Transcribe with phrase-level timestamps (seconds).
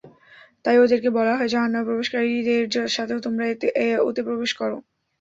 [0.65, 2.63] তাই ওদেরকে বলা হল, জাহান্নামে প্রবেশকারীদের
[2.89, 4.71] সাথে তোমরাও ওতে প্রবেশ কর।